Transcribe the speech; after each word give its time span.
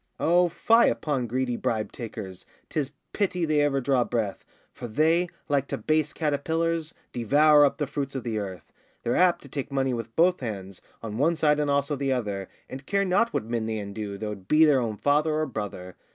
O 0.19 0.49
fie 0.49 0.89
upon 0.89 1.27
greedy 1.27 1.55
bribe 1.55 1.91
takers, 1.91 2.43
'Tis 2.69 2.89
pity 3.13 3.45
they 3.45 3.61
ever 3.61 3.79
drew 3.79 4.03
breath, 4.03 4.43
For 4.73 4.87
they, 4.87 5.29
like 5.47 5.67
to 5.67 5.77
base 5.77 6.11
caterpillars, 6.11 6.95
Devour 7.13 7.63
up 7.65 7.77
the 7.77 7.85
fruits 7.85 8.15
of 8.15 8.23
the 8.23 8.39
earth. 8.39 8.73
They're 9.03 9.15
apt 9.15 9.43
to 9.43 9.47
take 9.47 9.71
money 9.71 9.93
with 9.93 10.15
both 10.15 10.39
hands, 10.39 10.81
On 11.03 11.19
one 11.19 11.35
side 11.35 11.59
and 11.59 11.69
also 11.69 11.95
the 11.95 12.11
other, 12.13 12.49
And 12.67 12.87
care 12.87 13.05
not 13.05 13.31
what 13.31 13.45
men 13.45 13.67
they 13.67 13.77
undo, 13.77 14.17
Though 14.17 14.31
it 14.31 14.47
be 14.47 14.65
their 14.65 14.79
own 14.81 14.97
father 14.97 15.33
or 15.35 15.45
brother. 15.45 15.95